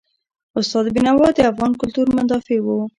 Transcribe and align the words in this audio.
استاد 0.59 0.85
بینوا 0.95 1.27
د 1.33 1.39
افغان 1.51 1.71
کلتور 1.81 2.07
مدافع 2.17 2.57
و. 2.61 2.67